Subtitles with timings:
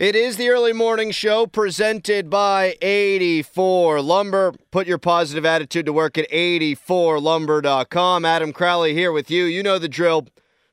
[0.00, 4.54] It is the early morning show presented by 84 Lumber.
[4.70, 8.24] Put your positive attitude to work at 84lumber.com.
[8.24, 9.44] Adam Crowley here with you.
[9.44, 10.26] You know the drill.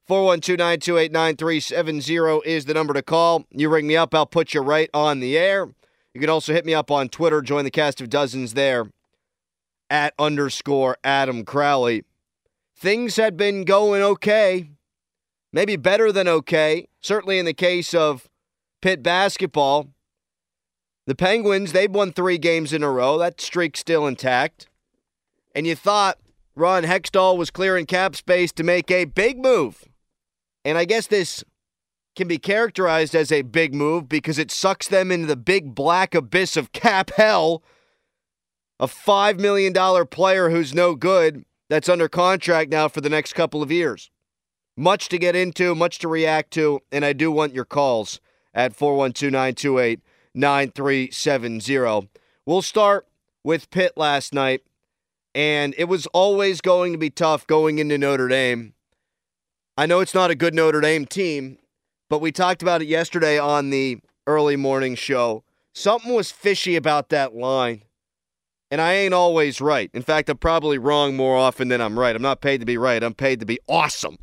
[0.08, 3.44] 412 928 9370 is the number to call.
[3.52, 5.68] You ring me up, I'll put you right on the air.
[6.14, 7.42] You can also hit me up on Twitter.
[7.42, 8.90] Join the cast of dozens there
[9.90, 12.06] at underscore Adam Crowley.
[12.78, 14.70] Things had been going okay,
[15.52, 16.88] maybe better than okay.
[17.02, 18.30] Certainly in the case of
[18.82, 19.88] Pitt basketball.
[21.06, 23.18] The Penguins, they've won three games in a row.
[23.18, 24.68] That streak's still intact.
[25.56, 26.20] And you thought
[26.56, 29.86] Ron Hextall was clearing cap space to make a big move.
[30.66, 31.44] And I guess this
[32.16, 36.14] can be characterized as a big move because it sucks them into the big black
[36.14, 37.64] abyss of cap hell.
[38.80, 39.74] A $5 million
[40.08, 44.12] player who's no good that's under contract now for the next couple of years.
[44.76, 48.20] Much to get into, much to react to, and I do want your calls
[48.58, 50.02] at 412 928
[50.34, 52.10] 9370.
[52.46, 53.08] We'll start
[53.44, 54.64] with Pitt last night,
[55.34, 58.74] and it was always going to be tough going into Notre Dame.
[59.78, 61.60] I know it's not a good Notre Dame team,
[62.10, 65.44] but we talked about it yesterday on the early morning show.
[65.74, 67.84] Something was fishy about that line.
[68.70, 69.90] And I ain't always right.
[69.94, 72.16] In fact, I'm probably wrong more often than I'm right.
[72.16, 73.02] I'm not paid to be right.
[73.02, 74.18] I'm paid to be awesome.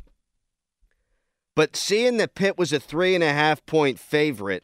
[1.55, 4.63] But seeing that Pitt was a three and a half point favorite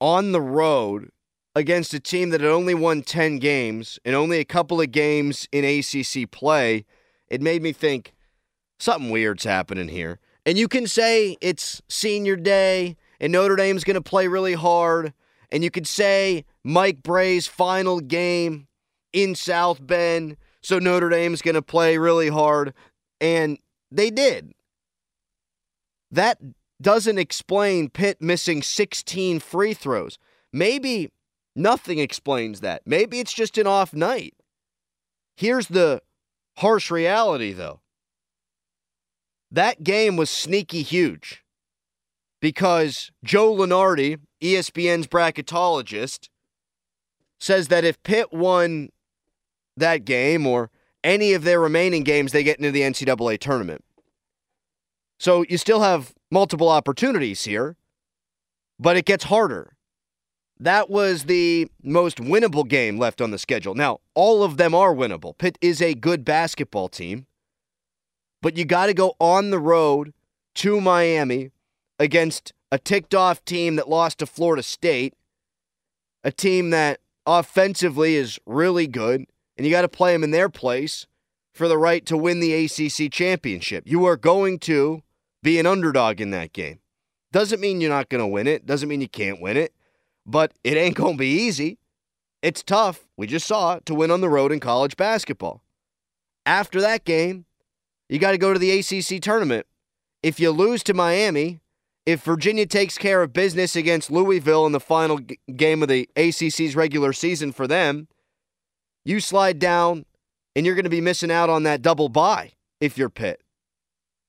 [0.00, 1.10] on the road
[1.56, 5.48] against a team that had only won 10 games and only a couple of games
[5.52, 6.84] in ACC play,
[7.28, 8.14] it made me think
[8.78, 10.18] something weird's happening here.
[10.46, 15.12] And you can say it's senior day and Notre Dame's going to play really hard.
[15.50, 18.66] And you could say Mike Brey's final game
[19.12, 20.36] in South Bend.
[20.60, 22.74] So Notre Dame's going to play really hard.
[23.20, 23.58] And
[23.90, 24.52] they did.
[26.14, 26.38] That
[26.80, 30.16] doesn't explain Pitt missing 16 free throws.
[30.52, 31.10] Maybe
[31.56, 32.82] nothing explains that.
[32.86, 34.34] Maybe it's just an off night.
[35.36, 36.02] Here's the
[36.58, 37.80] harsh reality, though
[39.50, 41.44] that game was sneaky huge
[42.40, 46.28] because Joe Lunardi, ESPN's bracketologist,
[47.40, 48.90] says that if Pitt won
[49.76, 50.70] that game or
[51.02, 53.84] any of their remaining games, they get into the NCAA tournament.
[55.18, 57.76] So you still have multiple opportunities here,
[58.78, 59.76] but it gets harder.
[60.58, 63.74] That was the most winnable game left on the schedule.
[63.74, 65.36] Now, all of them are winnable.
[65.36, 67.26] Pitt is a good basketball team,
[68.40, 70.12] but you got to go on the road
[70.56, 71.50] to Miami
[71.98, 75.14] against a ticked off team that lost to Florida State,
[76.22, 79.26] a team that offensively is really good,
[79.56, 81.06] and you got to play them in their place
[81.54, 83.84] for the right to win the ACC championship.
[83.86, 85.02] You are going to
[85.42, 86.80] be an underdog in that game.
[87.32, 89.72] Doesn't mean you're not going to win it, doesn't mean you can't win it,
[90.26, 91.78] but it ain't going to be easy.
[92.42, 93.08] It's tough.
[93.16, 95.62] We just saw it to win on the road in college basketball.
[96.44, 97.46] After that game,
[98.08, 99.66] you got to go to the ACC tournament.
[100.22, 101.60] If you lose to Miami,
[102.04, 106.08] if Virginia takes care of business against Louisville in the final g- game of the
[106.16, 108.08] ACC's regular season for them,
[109.04, 110.04] you slide down
[110.54, 113.42] and you're going to be missing out on that double bye if you're Pitt,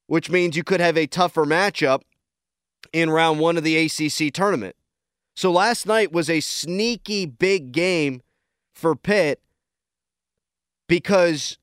[0.07, 2.01] which means you could have a tougher matchup
[2.93, 4.75] in round one of the ACC tournament.
[5.35, 8.21] So last night was a sneaky big game
[8.73, 9.41] for Pitt
[10.87, 11.57] because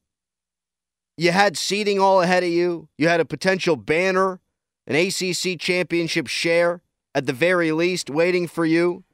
[1.17, 2.89] you had seeding all ahead of you.
[2.99, 4.41] You had a potential banner,
[4.87, 6.83] an ACC championship share
[7.15, 9.05] at the very least waiting for you.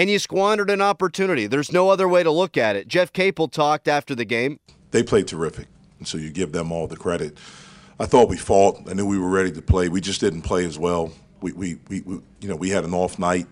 [0.00, 1.46] And you squandered an opportunity.
[1.46, 2.88] There's no other way to look at it.
[2.88, 4.58] Jeff Capel talked after the game.
[4.92, 5.66] They played terrific,
[5.98, 7.36] and so you give them all the credit.
[7.98, 8.78] I thought we fought.
[8.88, 9.90] I knew we were ready to play.
[9.90, 11.12] We just didn't play as well.
[11.42, 13.46] We, we, we, we you know, we had an off night,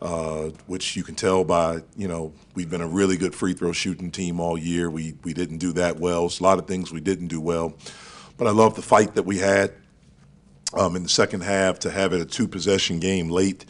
[0.00, 3.72] uh, which you can tell by, you know, we've been a really good free throw
[3.72, 4.88] shooting team all year.
[4.88, 6.26] We, we didn't do that well.
[6.26, 7.74] It's a lot of things we didn't do well.
[8.36, 9.72] But I love the fight that we had
[10.74, 13.66] um, in the second half to have it a two possession game late.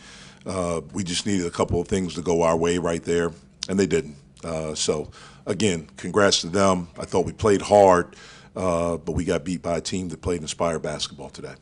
[0.47, 3.33] Uh, we just needed a couple of things to go our way right there,
[3.69, 4.17] and they didn't.
[4.44, 5.11] Uh, so,
[5.47, 6.89] again, congrats to them.
[6.99, 8.17] I thought we played hard,
[8.56, 11.55] uh, but we got beat by a team that played inspired basketball today.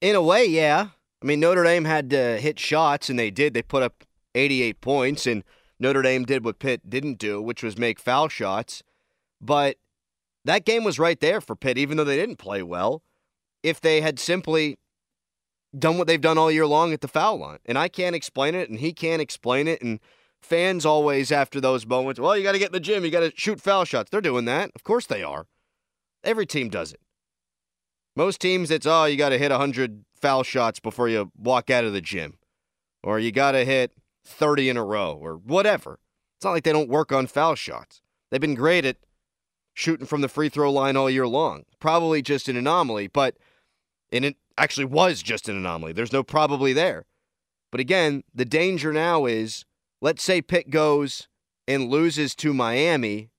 [0.00, 0.88] In a way, yeah.
[1.22, 3.54] I mean, Notre Dame had to hit shots, and they did.
[3.54, 5.42] They put up 88 points, and
[5.80, 8.82] Notre Dame did what Pitt didn't do, which was make foul shots.
[9.40, 9.76] But
[10.44, 13.02] that game was right there for Pitt, even though they didn't play well.
[13.62, 14.78] If they had simply
[15.76, 17.58] done what they've done all year long at the foul line.
[17.66, 19.82] And I can't explain it, and he can't explain it.
[19.82, 20.00] And
[20.40, 23.20] fans always, after those moments, well, you got to get in the gym, you got
[23.20, 24.10] to shoot foul shots.
[24.10, 24.70] They're doing that.
[24.74, 25.46] Of course they are.
[26.24, 27.00] Every team does it.
[28.16, 31.84] Most teams, it's, oh, you got to hit 100 foul shots before you walk out
[31.84, 32.38] of the gym,
[33.02, 33.92] or you got to hit
[34.24, 36.00] 30 in a row, or whatever.
[36.36, 38.02] It's not like they don't work on foul shots.
[38.30, 38.96] They've been great at
[39.74, 41.64] shooting from the free throw line all year long.
[41.78, 43.36] Probably just an anomaly, but
[44.10, 45.92] in it actually was just an anomaly.
[45.92, 47.06] There's no probably there.
[47.70, 49.64] But again, the danger now is
[50.00, 51.28] let's say Pitt goes
[51.66, 53.30] and loses to Miami.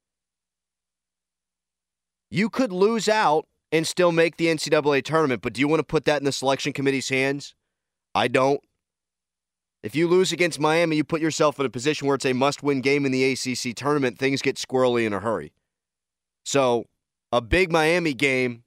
[2.30, 5.84] You could lose out and still make the NCAA tournament, but do you want to
[5.84, 7.56] put that in the selection committee's hands?
[8.14, 8.62] I don't.
[9.82, 12.62] If you lose against Miami, you put yourself in a position where it's a must
[12.62, 14.20] win game in the ACC tournament.
[14.20, 15.54] Things get squirrely in a hurry.
[16.44, 16.86] So
[17.32, 18.64] a big Miami game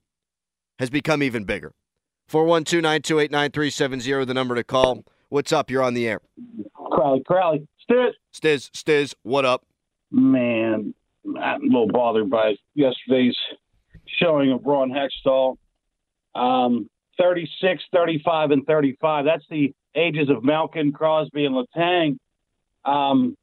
[0.79, 1.73] has become even bigger.
[2.33, 5.03] 412 928 9370, the number to call.
[5.29, 5.69] What's up?
[5.69, 6.19] You're on the air.
[6.73, 7.67] Crowley, Crowley.
[7.87, 8.09] Stiz.
[8.33, 9.63] Stiz, Stiz, what up?
[10.09, 10.95] Man,
[11.39, 13.35] I'm a little bothered by yesterday's
[14.19, 15.57] showing of Ron Hextall.
[16.33, 16.89] Um,
[17.19, 19.25] 36, 35, and 35.
[19.25, 22.17] That's the ages of Malkin, Crosby, and Letang.
[22.83, 23.37] Um,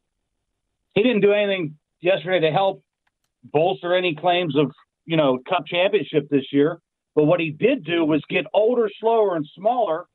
[0.97, 2.83] he didn't do anything yesterday to help
[3.45, 4.73] bolster any claims of,
[5.07, 6.81] you know, cup championship this year.
[7.15, 10.07] But what he did do was get older, slower, and smaller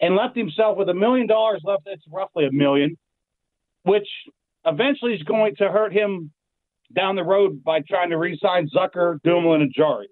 [0.00, 1.82] and left himself with a million dollars left.
[1.86, 2.96] It's roughly a million,
[3.82, 4.08] which
[4.64, 6.30] eventually is going to hurt him
[6.94, 10.08] down the road by trying to re-sign Zucker, Dumoulin, and Jarry.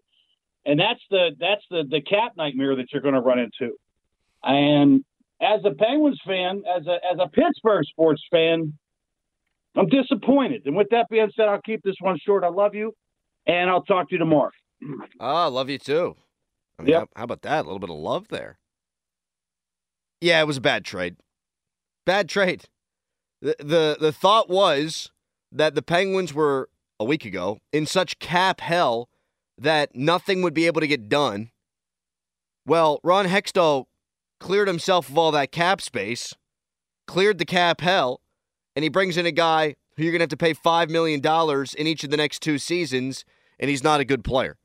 [0.67, 3.75] And that's the that's the the cap nightmare that you're going to run into.
[4.43, 5.05] And
[5.41, 8.75] as a Penguins fan, as a as a Pittsburgh sports fan,
[9.77, 10.63] I'm disappointed.
[10.67, 12.45] And with that being said, I'll keep this one short.
[12.45, 12.93] I love you,
[13.47, 14.51] and I'll talk to you tomorrow.
[15.21, 16.17] Ah, oh, love you too.
[16.79, 17.09] I mean, yep.
[17.15, 17.61] how, how about that?
[17.61, 18.59] A little bit of love there.
[20.21, 21.17] Yeah, it was a bad trade.
[22.07, 22.65] Bad trade.
[23.41, 25.11] The, the the thought was
[25.53, 29.09] that the Penguins were a week ago in such cap hell
[29.57, 31.51] that nothing would be able to get done.
[32.67, 33.85] Well, Ron Hextall
[34.41, 36.35] cleared himself of all that cap space,
[37.07, 38.21] cleared the cap hell,
[38.77, 41.21] and he brings in a guy who you're going to have to pay $5 million
[41.77, 43.25] in each of the next two seasons,
[43.59, 44.57] and he's not a good player.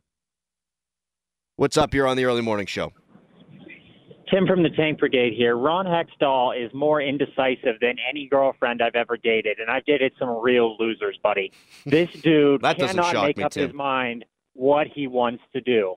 [1.56, 1.94] What's up?
[1.94, 2.92] You're on the early morning show.
[4.32, 5.56] Tim from the Tank Brigade here.
[5.56, 10.30] Ron Hextall is more indecisive than any girlfriend I've ever dated, and I've dated some
[10.42, 11.52] real losers, buddy.
[11.86, 13.68] This dude cannot make me, up Tim.
[13.68, 15.96] his mind what he wants to do.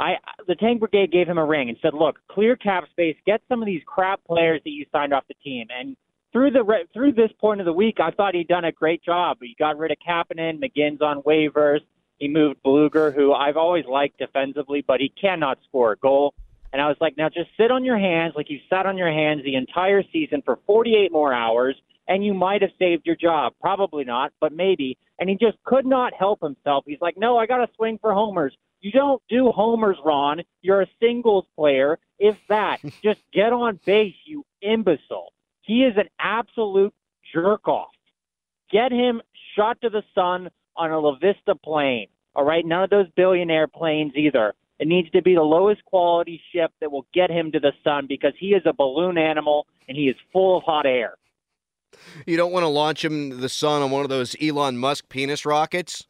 [0.00, 0.14] I
[0.48, 3.62] the Tank Brigade gave him a ring and said, "Look, clear cap space, get some
[3.62, 5.96] of these crap players that you signed off the team." And
[6.32, 9.38] through the through this point of the week, I thought he'd done a great job.
[9.40, 11.80] He got rid of Kapanen, McGinn's on waivers.
[12.18, 16.34] He moved Blueger, who I've always liked defensively, but he cannot score a goal.
[16.72, 19.10] And I was like, now just sit on your hands like you sat on your
[19.12, 21.76] hands the entire season for 48 more hours,
[22.08, 23.54] and you might have saved your job.
[23.60, 24.98] Probably not, but maybe.
[25.18, 26.84] And he just could not help himself.
[26.86, 28.56] He's like, no, I got to swing for homers.
[28.80, 30.42] You don't do homers, Ron.
[30.62, 31.98] You're a singles player.
[32.18, 35.32] If that, just get on base, you imbecile.
[35.62, 36.94] He is an absolute
[37.32, 37.90] jerk off.
[38.70, 39.22] Get him
[39.54, 42.08] shot to the sun on a La Vista plane.
[42.34, 44.54] All right, none of those billionaire planes either.
[44.78, 48.06] It needs to be the lowest quality ship that will get him to the sun
[48.06, 51.14] because he is a balloon animal and he is full of hot air.
[52.26, 55.08] You don't want to launch him to the sun on one of those Elon Musk
[55.08, 56.06] penis rockets?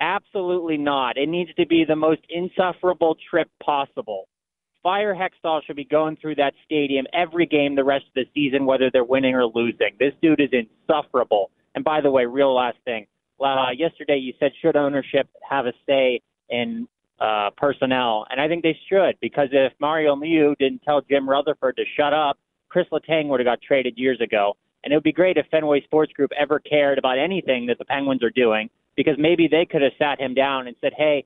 [0.00, 1.16] Absolutely not.
[1.18, 4.28] It needs to be the most insufferable trip possible.
[4.82, 8.66] Fire Hextall should be going through that stadium every game the rest of the season,
[8.66, 9.90] whether they're winning or losing.
[9.98, 11.50] This dude is insufferable.
[11.74, 13.06] And by the way, real last thing.
[13.40, 16.88] Uh, yesterday you said should ownership have a say in
[17.20, 21.76] uh, personnel, and I think they should because if Mario Lemieux didn't tell Jim Rutherford
[21.76, 22.38] to shut up,
[22.68, 24.56] Chris Letang would have got traded years ago.
[24.82, 27.86] And it would be great if Fenway Sports Group ever cared about anything that the
[27.86, 31.24] Penguins are doing because maybe they could have sat him down and said, "Hey,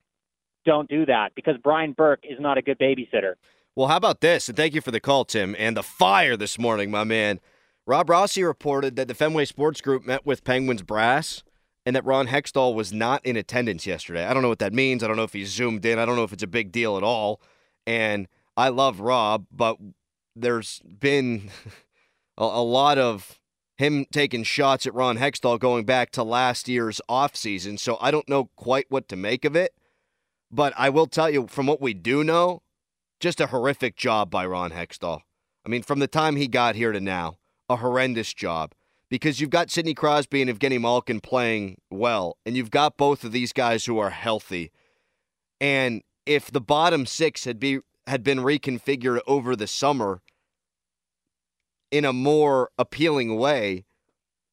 [0.65, 3.35] don't do that," because Brian Burke is not a good babysitter.
[3.75, 4.49] Well, how about this?
[4.49, 7.41] And thank you for the call, Tim, and the fire this morning, my man.
[7.87, 11.43] Rob Rossi reported that the Fenway Sports Group met with Penguins brass
[11.89, 14.27] and that Ron Hextall was not in attendance yesterday.
[14.27, 15.03] I don't know what that means.
[15.03, 15.99] I don't know if he's zoomed in.
[15.99, 17.41] I don't know if it's a big deal at all.
[17.87, 18.29] And
[18.59, 19.79] I love Rob, but
[20.37, 21.51] there's been
[22.37, 23.41] a, a lot of
[23.79, 27.79] him taking shots at Ron Hextall going back to last year's offseason.
[27.79, 29.73] So I don't know quite what to make of it.
[30.51, 32.61] But I will tell you from what we do know,
[33.19, 35.21] just a horrific job by Ron Hextall.
[35.65, 38.75] I mean, from the time he got here to now, a horrendous job
[39.11, 43.33] because you've got Sidney Crosby and Evgeny Malkin playing well, and you've got both of
[43.33, 44.71] these guys who are healthy.
[45.61, 50.23] And if the bottom six had be had been reconfigured over the summer
[51.91, 53.85] in a more appealing way,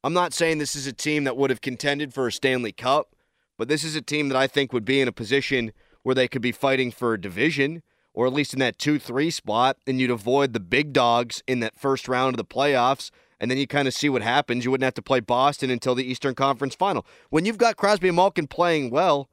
[0.03, 3.15] I'm not saying this is a team that would have contended for a Stanley Cup,
[3.57, 5.71] but this is a team that I think would be in a position
[6.03, 7.81] where they could be fighting for a division,
[8.13, 11.59] or at least in that 2 3 spot, and you'd avoid the big dogs in
[11.61, 13.09] that first round of the playoffs.
[13.39, 14.63] And then you kind of see what happens.
[14.63, 17.05] You wouldn't have to play Boston until the Eastern Conference final.
[17.29, 19.29] When you've got Crosby and Malkin playing well,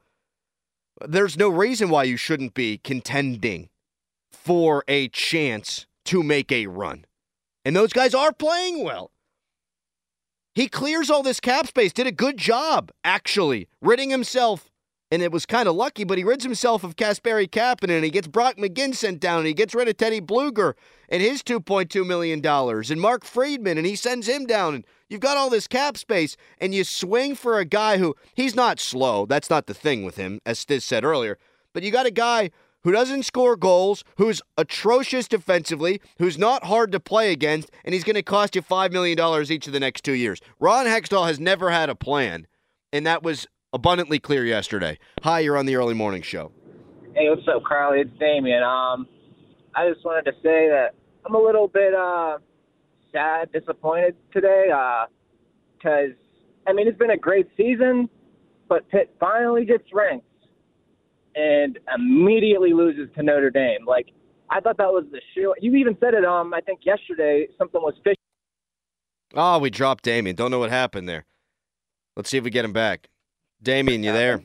[1.07, 3.69] there's no reason why you shouldn't be contending
[4.33, 7.05] for a chance to make a run.
[7.65, 9.13] And those guys are playing well.
[10.55, 14.72] He clears all this cap space, did a good job, actually, ridding himself
[15.13, 18.11] and it was kind of lucky, but he rids himself of Kasperi Kapanen, and he
[18.11, 20.73] gets Brock McGinn sent down, and he gets rid of Teddy Blueger
[21.11, 24.75] and his $2.2 million, and Mark Friedman, and he sends him down.
[24.75, 28.57] And you've got all this cap space, and you swing for a guy who, he's
[28.57, 29.27] not slow.
[29.27, 31.37] That's not the thing with him, as Stiz said earlier.
[31.75, 32.51] But you got a guy
[32.83, 38.03] who doesn't score goals, who's atrocious defensively, who's not hard to play against, and he's
[38.03, 39.19] going to cost you $5 million
[39.53, 40.41] each of the next two years.
[40.59, 42.47] Ron Hextall has never had a plan,
[42.95, 44.99] and that was abundantly clear yesterday.
[45.23, 46.53] Hi, you're on the early morning show.
[47.15, 48.01] Hey, what's up, Carly?
[48.01, 48.63] It's Damien.
[48.63, 49.07] Um,
[49.75, 50.95] I just wanted to say that
[51.27, 52.39] I'm a little bit uh,
[53.13, 54.67] sad, disappointed today,
[55.77, 58.09] because uh, I mean it's been a great season,
[58.69, 60.27] but Pitt finally gets ranked
[61.35, 63.87] and immediately loses to Notre Dame.
[63.87, 64.09] Like
[64.51, 65.55] I thought that was the shoe.
[65.61, 66.25] You even said it.
[66.25, 68.17] Um, I think yesterday something was fishy.
[69.35, 70.37] Oh, we dropped Damien.
[70.37, 71.25] Don't know what happened there.
[72.17, 73.09] Let's see if we get him back.
[73.63, 74.43] Damien, you there?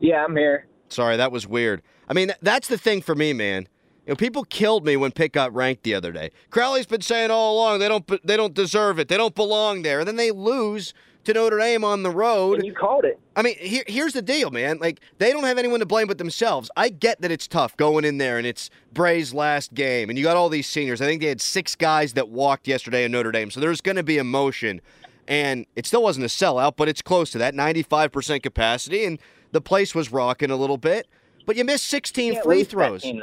[0.00, 0.66] Yeah, I'm here.
[0.88, 1.82] Sorry, that was weird.
[2.08, 3.68] I mean, that's the thing for me, man.
[4.06, 6.30] You know, people killed me when Pitt got ranked the other day.
[6.50, 9.08] Crowley's been saying all along they don't they don't deserve it.
[9.08, 10.00] They don't belong there.
[10.00, 12.58] And then they lose to Notre Dame on the road.
[12.58, 13.18] And you called it.
[13.34, 14.78] I mean, here, here's the deal, man.
[14.78, 16.70] Like they don't have anyone to blame but themselves.
[16.76, 20.22] I get that it's tough going in there and it's Brey's last game, and you
[20.22, 21.00] got all these seniors.
[21.00, 23.96] I think they had six guys that walked yesterday in Notre Dame, so there's going
[23.96, 24.80] to be emotion
[25.28, 29.18] and it still wasn't a sellout, but it's close to that 95% capacity, and
[29.52, 31.06] the place was rocking a little bit.
[31.46, 33.02] But you missed 16 free throws.
[33.02, 33.22] Team,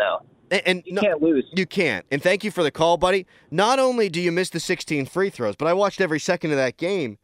[0.52, 1.46] and, and you no, can't lose.
[1.56, 2.06] You can't.
[2.12, 3.26] And thank you for the call, buddy.
[3.52, 6.58] Not only do you miss the 16 free throws, but I watched every second of
[6.58, 7.18] that game.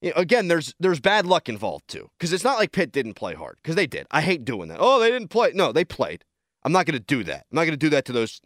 [0.00, 3.14] You know, again, there's there's bad luck involved too, because it's not like Pitt didn't
[3.14, 4.06] play hard, because they did.
[4.10, 4.78] I hate doing that.
[4.80, 5.52] Oh, they didn't play.
[5.54, 6.24] No, they played.
[6.62, 7.46] I'm not going to do that.
[7.50, 8.40] I'm not going to do that to those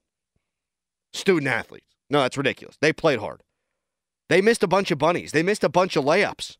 [1.13, 1.87] student athletes.
[2.11, 2.77] No, that's ridiculous.
[2.81, 3.43] They played hard.
[4.29, 5.33] They missed a bunch of bunnies.
[5.33, 6.57] They missed a bunch of layups.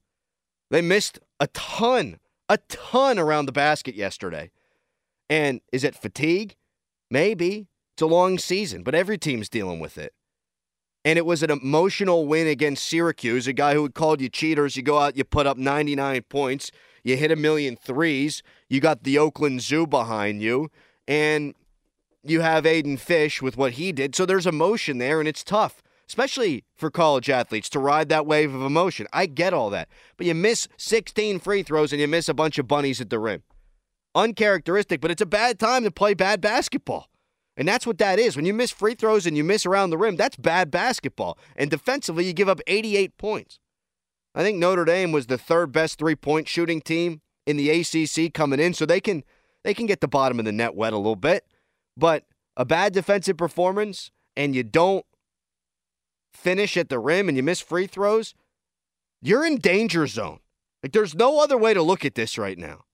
[0.71, 2.19] They missed a ton,
[2.49, 4.51] a ton around the basket yesterday.
[5.31, 6.57] And is it fatigue?
[7.11, 7.69] Maybe.
[7.95, 10.13] It's a long season, but every team's dealing with it.
[11.05, 14.77] And it was an emotional win against Syracuse, a guy who had called you cheaters.
[14.77, 16.73] You go out, you put up 99 points,
[17.05, 20.71] you hit a million threes, you got the Oakland Zoo behind you,
[21.07, 21.55] and
[22.25, 24.17] you have Aiden Fish with what he did.
[24.17, 25.83] So there's emotion there, and it's tough
[26.15, 29.05] especially for college athletes to ride that wave of emotion.
[29.13, 29.89] I get all that.
[30.17, 33.19] But you miss 16 free throws and you miss a bunch of bunnies at the
[33.19, 33.43] rim.
[34.15, 37.09] Uncharacteristic, but it's a bad time to play bad basketball.
[37.57, 38.37] And that's what that is.
[38.37, 41.37] When you miss free throws and you miss around the rim, that's bad basketball.
[41.57, 43.59] And defensively, you give up 88 points.
[44.37, 48.61] I think Notre Dame was the third best three-point shooting team in the ACC coming
[48.61, 49.25] in, so they can
[49.65, 51.45] they can get the bottom of the net wet a little bit.
[51.97, 52.25] But
[52.57, 55.05] a bad defensive performance and you don't
[56.35, 58.35] finish at the rim and you miss free throws,
[59.23, 60.41] you're in danger zone.
[60.83, 62.85] Like there's no other way to look at this right now.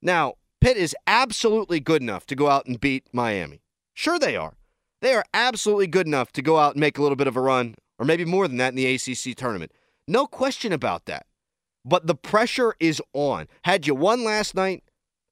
[0.00, 3.60] Now, Pitt is absolutely good enough to go out and beat Miami.
[3.94, 4.54] Sure they are.
[5.00, 7.40] They are absolutely good enough to go out and make a little bit of a
[7.40, 9.72] run, or maybe more than that in the ACC tournament.
[10.08, 11.26] No question about that.
[11.84, 13.46] But the pressure is on.
[13.64, 14.82] Had you won last night,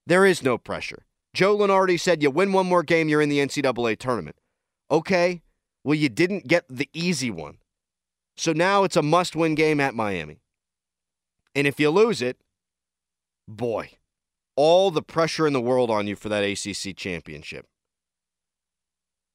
[0.06, 1.04] there is no pressure.
[1.34, 4.36] Joe Lunardi said you win one more game, you're in the NCAA tournament.
[4.90, 5.42] Okay,
[5.86, 7.58] well, you didn't get the easy one.
[8.36, 10.40] So now it's a must win game at Miami.
[11.54, 12.38] And if you lose it,
[13.46, 13.90] boy,
[14.56, 17.66] all the pressure in the world on you for that ACC championship.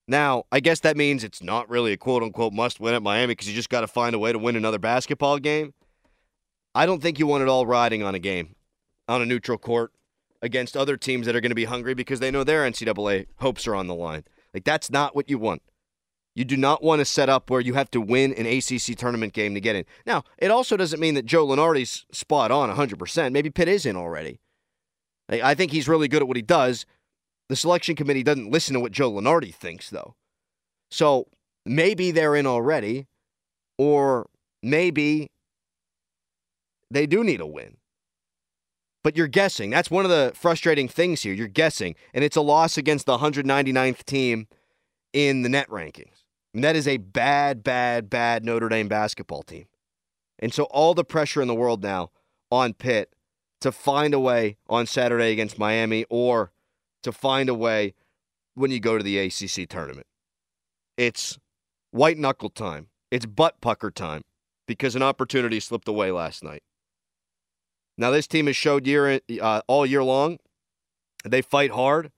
[0.10, 3.32] Now, I guess that means it's not really a quote unquote must win at Miami
[3.32, 5.74] because you just got to find a way to win another basketball game.
[6.76, 8.56] I don't think you want it all riding on a game,
[9.08, 9.94] on a neutral court
[10.42, 13.66] against other teams that are going to be hungry because they know their NCAA hopes
[13.68, 14.26] are on the line.
[14.54, 15.62] Like, that's not what you want.
[16.34, 19.34] You do not want to set up where you have to win an ACC tournament
[19.34, 19.86] game to get in.
[20.06, 23.32] Now, it also doesn't mean that Joe Lunardi's spot on 100%.
[23.34, 24.40] Maybe Pitt is in already.
[25.30, 26.86] I think he's really good at what he does.
[27.50, 30.16] The selection committee doesn't listen to what Joe Lunardi thinks, though.
[30.90, 31.28] So
[31.66, 33.08] maybe they're in already,
[33.78, 34.30] or
[34.64, 35.32] maybe
[36.90, 37.78] they do need a win.
[39.04, 39.70] But you're guessing.
[39.70, 41.34] That's one of the frustrating things here.
[41.34, 41.96] You're guessing.
[42.14, 44.48] And it's a loss against the 199th team
[45.12, 46.21] in the net rankings.
[46.54, 49.66] And that is a bad, bad, bad Notre Dame basketball team.
[50.40, 52.12] And so all the pressure in the world now
[52.52, 53.14] on Pitt
[53.62, 56.52] to find a way on Saturday against Miami or
[57.04, 57.94] to find a way
[58.56, 60.08] when you go to the ACC tournament.
[60.98, 61.40] It's
[61.92, 62.88] white knuckle time.
[63.12, 64.24] It's butt pucker time
[64.68, 66.64] because an opportunity slipped away last night.
[67.98, 70.40] Now this team has showed year uh, all year long
[71.24, 72.12] they fight hard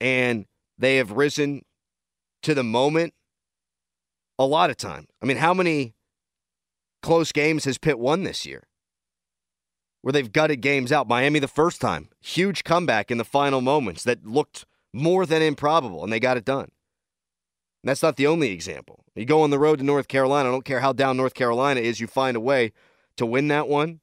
[0.00, 0.46] and
[0.78, 1.62] they have risen
[2.42, 3.14] to the moment
[4.42, 5.06] a lot of time.
[5.22, 5.94] I mean, how many
[7.02, 8.64] close games has Pitt won this year?
[10.02, 11.08] Where they've gutted games out.
[11.08, 16.02] Miami the first time, huge comeback in the final moments that looked more than improbable,
[16.02, 16.70] and they got it done.
[17.82, 19.04] And that's not the only example.
[19.14, 21.80] You go on the road to North Carolina, I don't care how down North Carolina
[21.80, 22.72] is, you find a way
[23.16, 24.00] to win that one.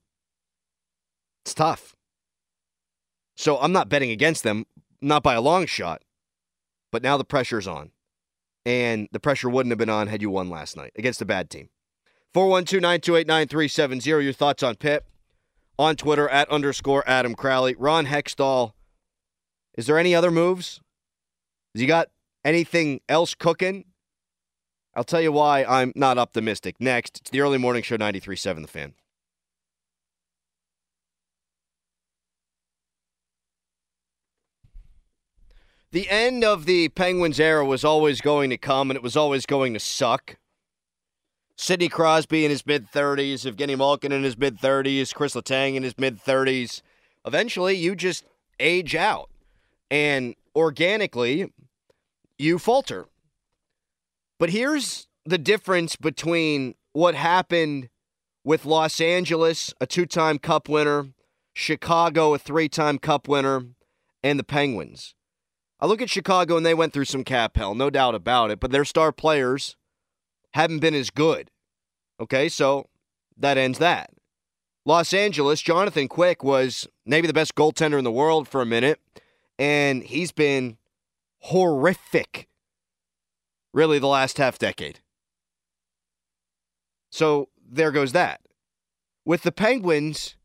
[1.44, 1.96] It's tough.
[3.36, 4.66] So I'm not betting against them,
[5.02, 6.02] not by a long shot,
[6.92, 7.92] but now the pressure's on.
[8.66, 11.50] And the pressure wouldn't have been on had you won last night against a bad
[11.50, 11.70] team.
[12.34, 14.24] 412 928 9370.
[14.24, 15.06] Your thoughts on Pitt
[15.80, 17.74] on Twitter at underscore Adam Crowley.
[17.80, 18.74] Ron Hextall,
[19.76, 20.82] is there any other moves?
[21.74, 22.10] Has he got
[22.44, 23.86] anything else cooking?
[24.94, 26.76] I'll tell you why I'm not optimistic.
[26.80, 28.94] Next, it's the early morning show 93.7 The Fan.
[35.92, 39.48] The end of the Penguins era was always going to come, and it was always
[39.48, 40.38] going to suck.
[41.56, 45.82] Sidney Crosby in his mid 30s, Evgeny Malkin in his mid 30s, Chris Letang in
[45.82, 46.84] his mid 30s.
[47.26, 48.24] Eventually, you just
[48.60, 49.32] age out,
[49.90, 51.52] and organically,
[52.38, 53.08] you falter.
[54.38, 57.90] But here's the difference between what happened
[58.44, 61.10] with Los Angeles, a two time cup winner,
[61.54, 63.64] Chicago, a three time cup winner,
[64.22, 65.16] and the Penguins.
[65.80, 68.60] I look at Chicago and they went through some cap hell, no doubt about it,
[68.60, 69.78] but their star players
[70.54, 71.52] haven't been as good.
[72.20, 72.90] Okay, so
[73.38, 74.10] that ends that.
[74.86, 79.00] Los Angeles, Jonathan Quick was maybe the best goaltender in the world for a minute,
[79.58, 80.78] and he's been
[81.40, 82.48] horrific,
[83.74, 85.00] really, the last half decade.
[87.12, 88.42] So there goes that.
[89.26, 90.36] With the Penguins,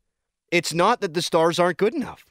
[0.51, 2.25] it's not that the Stars aren't good enough.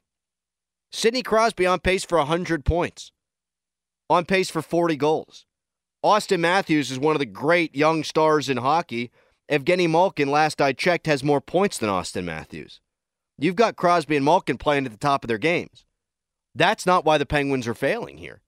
[0.97, 3.11] Sidney Crosby on pace for 100 points,
[4.09, 5.45] on pace for 40 goals.
[6.05, 9.11] Auston Matthews is one of the great young stars in hockey.
[9.51, 12.81] Evgeny Malkin, last I checked, has more points than Auston Matthews.
[13.37, 15.85] You've got Crosby and Malkin playing at the top of their games.
[16.55, 18.43] That's not why the Penguins are failing here.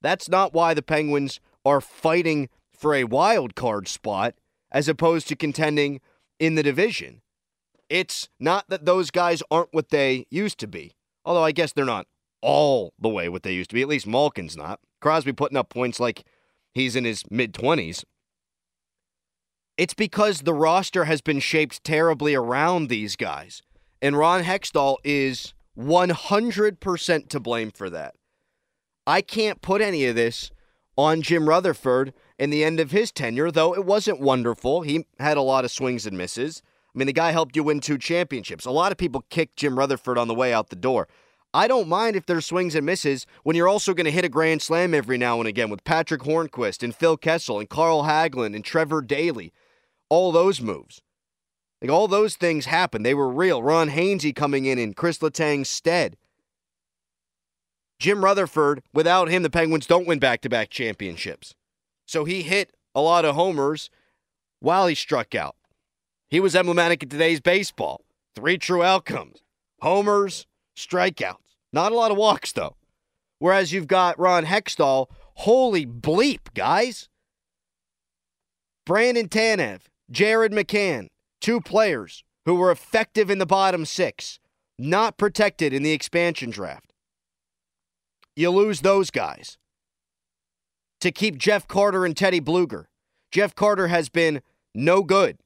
[0.00, 4.36] That's not why the Penguins are fighting for a wild card spot
[4.70, 6.00] as opposed to contending
[6.38, 7.22] in the division.
[7.90, 10.94] It's not that those guys aren't what they used to be.
[11.28, 12.06] Although I guess they're not
[12.40, 13.82] all the way what they used to be.
[13.82, 14.80] At least Malkin's not.
[15.02, 16.24] Crosby putting up points like
[16.72, 18.02] he's in his mid 20s.
[19.76, 23.60] It's because the roster has been shaped terribly around these guys.
[24.00, 28.14] And Ron Hextall is 100% to blame for that.
[29.06, 30.50] I can't put any of this
[30.96, 34.80] on Jim Rutherford in the end of his tenure, though it wasn't wonderful.
[34.80, 36.62] He had a lot of swings and misses.
[36.94, 38.64] I mean, the guy helped you win two championships.
[38.64, 41.08] A lot of people kicked Jim Rutherford on the way out the door.
[41.54, 44.28] I don't mind if there's swings and misses when you're also going to hit a
[44.28, 48.54] grand slam every now and again with Patric Hornqvist and Phil Kessel and Carl Hagelin
[48.54, 49.52] and Trevor Daley.
[50.10, 51.00] All those moves.
[51.80, 53.06] Like all those things happened.
[53.06, 53.62] They were real.
[53.62, 56.16] Ron Hainsey coming in in Chris Letang's stead.
[57.98, 61.54] Jim Rutherford, without him, the Penguins don't win back to back championships.
[62.06, 63.90] So he hit a lot of homers
[64.60, 65.56] while he struck out.
[66.28, 68.04] He was emblematic in today's baseball.
[68.34, 69.42] Three true outcomes
[69.80, 71.56] homers, strikeouts.
[71.72, 72.76] Not a lot of walks, though.
[73.38, 77.08] Whereas you've got Ron Hextall, holy bleep, guys.
[78.84, 81.08] Brandon Tanev, Jared McCann,
[81.40, 84.40] two players who were effective in the bottom six,
[84.78, 86.92] not protected in the expansion draft.
[88.34, 89.58] You lose those guys.
[91.00, 92.86] To keep Jeff Carter and Teddy Blueger.
[93.30, 94.40] Jeff Carter has been
[94.74, 95.38] no good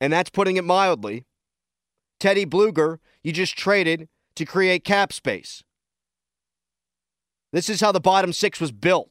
[0.00, 1.24] and that's putting it mildly.
[2.18, 5.62] Teddy Blueger, you just traded to create cap space.
[7.52, 9.10] This is how the bottom six was built.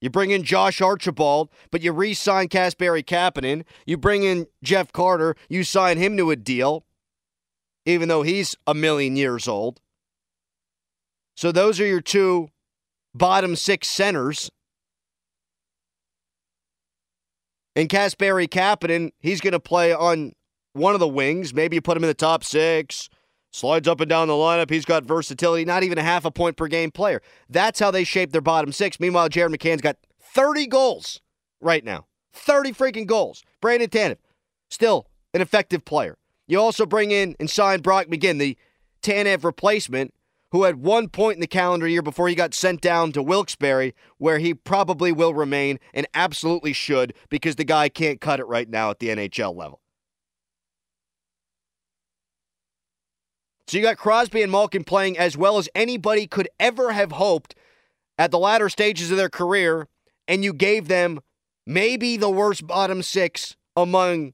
[0.00, 3.64] You bring in Josh Archibald, but you re sign Kasperi Kapanen.
[3.86, 6.84] You bring in Jeff Carter, you sign him to a deal,
[7.84, 9.80] even though he's a million years old.
[11.36, 12.48] So those are your two
[13.14, 14.50] bottom six centers.
[17.78, 20.32] And Kasperi Kapanen, he's going to play on
[20.72, 21.54] one of the wings.
[21.54, 23.08] Maybe you put him in the top six,
[23.52, 24.68] slides up and down the lineup.
[24.68, 27.22] He's got versatility, not even a half a point per game player.
[27.48, 28.98] That's how they shape their bottom six.
[28.98, 31.20] Meanwhile, Jared McCann's got 30 goals
[31.60, 32.06] right now.
[32.32, 33.44] 30 freaking goals.
[33.60, 34.16] Brandon Tanev,
[34.68, 36.18] still an effective player.
[36.48, 38.58] You also bring in and sign Brock McGinn, the
[39.02, 40.12] Tanev replacement,
[40.50, 43.92] who had one point in the calendar year before he got sent down to Wilkes-Barre,
[44.16, 48.68] where he probably will remain and absolutely should because the guy can't cut it right
[48.68, 49.80] now at the NHL level.
[53.66, 57.54] So you got Crosby and Malkin playing as well as anybody could ever have hoped
[58.16, 59.88] at the latter stages of their career,
[60.26, 61.20] and you gave them
[61.66, 64.32] maybe the worst bottom six among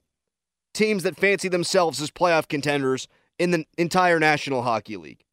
[0.72, 5.23] teams that fancy themselves as playoff contenders in the entire National Hockey League.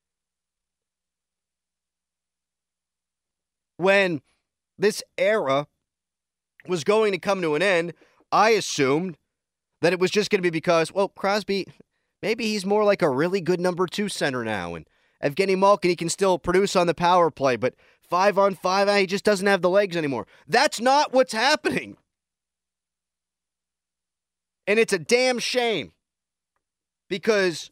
[3.82, 4.22] When
[4.78, 5.68] this era
[6.68, 7.94] was going to come to an end,
[8.32, 9.18] I assumed
[9.82, 11.66] that it was just going to be because, well, Crosby,
[12.22, 14.76] maybe he's more like a really good number two center now.
[14.76, 14.88] And
[15.24, 17.74] Evgeny Malkin, he can still produce on the power play, but
[18.08, 20.28] five on five, ah, he just doesn't have the legs anymore.
[20.48, 21.98] That's not what's happening.
[24.68, 25.94] And it's a damn shame
[27.10, 27.72] because,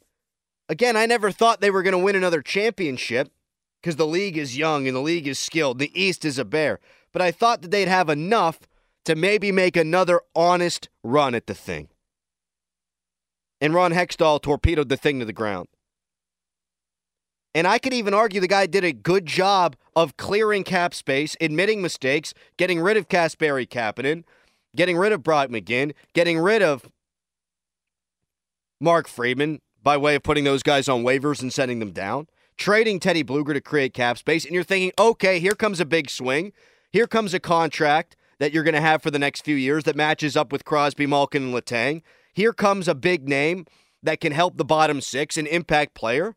[0.67, 3.31] again, I never thought they were going to win another championship
[3.81, 5.79] because the league is young and the league is skilled.
[5.79, 6.79] The East is a bear.
[7.11, 8.59] But I thought that they'd have enough
[9.05, 11.89] to maybe make another honest run at the thing.
[13.61, 15.67] And Ron Hextall torpedoed the thing to the ground.
[17.55, 21.35] And I could even argue the guy did a good job of clearing cap space,
[21.41, 24.23] admitting mistakes, getting rid of Kasperi Kapanen,
[24.75, 26.89] getting rid of Brock McGinn, getting rid of
[28.79, 32.27] Mark Friedman by way of putting those guys on waivers and sending them down,
[32.59, 34.45] trading Teddy Blueger to create cap space.
[34.45, 36.51] And you're thinking, okay, here comes a big swing.
[36.91, 39.95] Here comes a contract that you're going to have for the next few years that
[39.95, 42.01] matches up with Crosby, Malkin, and Letang.
[42.33, 43.65] Here comes a big name
[44.03, 46.35] that can help the bottom six, an impact player.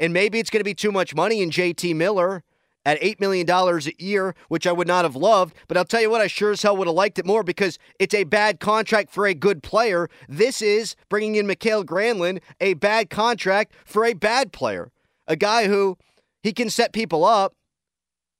[0.00, 2.42] And maybe it's going to be too much money in JT Miller
[2.86, 5.56] at $8 million a year, which I would not have loved.
[5.68, 7.78] But I'll tell you what, I sure as hell would have liked it more because
[7.98, 10.08] it's a bad contract for a good player.
[10.28, 14.92] This is bringing in Mikael Granlund, a bad contract for a bad player.
[15.26, 15.98] A guy who
[16.42, 17.54] he can set people up.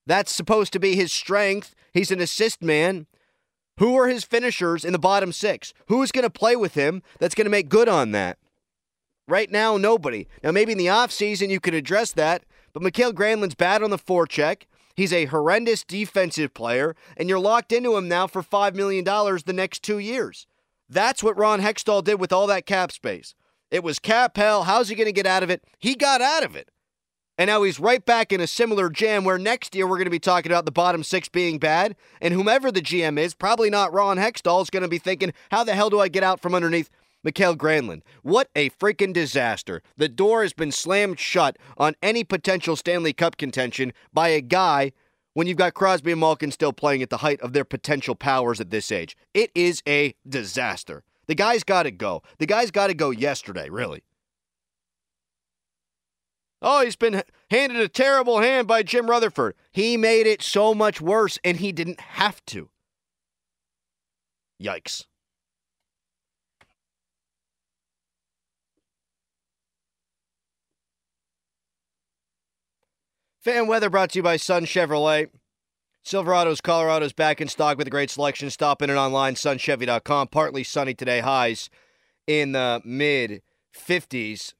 [0.07, 1.75] That's supposed to be his strength.
[1.92, 3.07] He's an assist man.
[3.79, 5.73] Who are his finishers in the bottom six?
[5.88, 8.38] Who's going to play with him that's going to make good on that?
[9.27, 10.29] Right now, nobody.
[10.42, 13.99] Now, maybe in the offseason you could address that, but Mikhail Granlund's bad on the
[13.99, 14.64] forecheck.
[14.94, 19.53] He's a horrendous defensive player, and you're locked into him now for $5 million the
[19.53, 20.47] next two years.
[20.88, 23.35] That's what Ron Hextall did with all that cap space.
[23.70, 24.64] It was cap hell.
[24.64, 25.64] How's he going to get out of it?
[25.79, 26.68] He got out of it.
[27.37, 30.11] And now he's right back in a similar jam where next year we're going to
[30.11, 31.97] be talking about the bottom six being bad.
[32.20, 35.64] And whomever the GM is, probably not Ron Hextall, is going to be thinking, how
[35.64, 36.90] the hell do I get out from underneath
[37.25, 38.03] Mikael Granlund.
[38.23, 39.83] What a freaking disaster.
[39.97, 44.92] The door has been slammed shut on any potential Stanley Cup contention by a guy
[45.33, 48.61] when you've got Crosby and Malkin still playing at the height of their potential powers
[48.61, 49.16] at this age.
[49.33, 51.03] It is a disaster.
[51.27, 52.23] The guy's got to go.
[52.38, 54.05] The guy's got to go yesterday, really.
[56.66, 59.55] Oh, he's been handed a terrible hand by Jim Rutherford.
[59.70, 62.70] He made it so much worse, and he didn't have to.
[64.61, 65.05] Yikes.
[73.42, 75.29] Fan weather brought to you by Sun Chevrolet.
[76.03, 78.48] Silverado's Colorado's back in stock with a great selection.
[78.48, 80.29] Stop in it online, sunchevy.com.
[80.29, 81.68] Partly sunny today, highs
[82.27, 83.42] in the mid
[83.77, 84.55] 50s.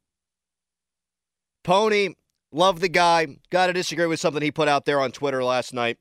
[1.65, 2.11] Pony,
[2.53, 3.39] love the guy.
[3.51, 5.99] Got to disagree with something he put out there on Twitter last night,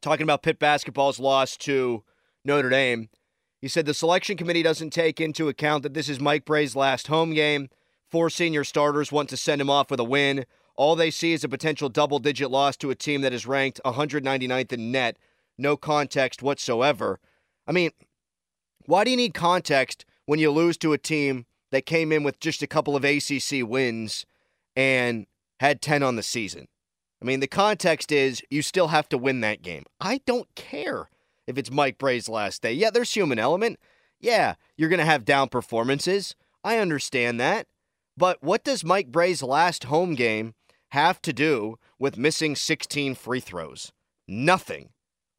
[0.00, 2.04] talking about Pitt basketball's loss to
[2.44, 3.10] Notre Dame.
[3.60, 7.08] He said the selection committee doesn't take into account that this is Mike Brey's last
[7.08, 7.68] home game.
[8.08, 10.46] Four senior starters want to send him off with a win.
[10.76, 13.80] All they see is a potential double digit loss to a team that is ranked
[13.84, 15.16] 199th in net.
[15.58, 17.18] No context whatsoever.
[17.66, 17.90] I mean,
[18.86, 22.38] why do you need context when you lose to a team that came in with
[22.38, 24.24] just a couple of ACC wins
[24.78, 25.26] and
[25.58, 26.68] had 10 on the season?
[27.20, 29.84] I mean, the context is you still have to win that game.
[30.00, 31.10] I don't care
[31.48, 32.72] if it's Mike Brey's last day.
[32.72, 33.80] Yeah, there's human element.
[34.20, 36.36] Yeah, you're going to have down performances.
[36.62, 37.66] I understand that.
[38.16, 40.54] But what does Mike Brey's last home game
[40.90, 43.92] have to do with missing 16 free throws?
[44.28, 44.90] Nothing.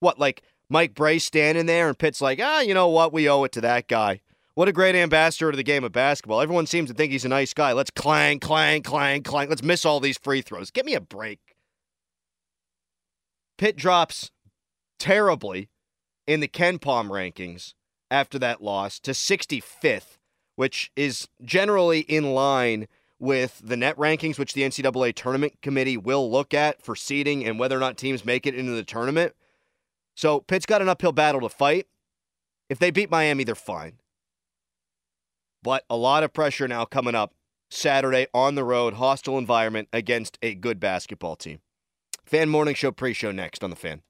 [0.01, 3.13] What, like Mike Brey standing there and Pitt's like, ah, you know what?
[3.13, 4.21] We owe it to that guy.
[4.55, 6.41] What a great ambassador to the game of basketball.
[6.41, 7.71] Everyone seems to think he's a nice guy.
[7.71, 9.49] Let's clang, clang, clang, clang.
[9.49, 10.71] Let's miss all these free throws.
[10.71, 11.39] Give me a break.
[13.57, 14.31] Pitt drops
[14.99, 15.69] terribly
[16.27, 17.73] in the KenPom rankings
[18.11, 20.17] after that loss to 65th,
[20.55, 22.87] which is generally in line
[23.19, 27.59] with the net rankings, which the NCAA tournament committee will look at for seeding and
[27.59, 29.33] whether or not teams make it into the tournament.
[30.15, 31.87] So Pitt's got an uphill battle to fight.
[32.69, 33.99] If they beat Miami, they're fine.
[35.61, 37.33] But a lot of pressure now coming up
[37.69, 41.59] Saturday on the road, hostile environment against a good basketball team.
[42.25, 44.01] Fan Morning Show pre show next on The Fan.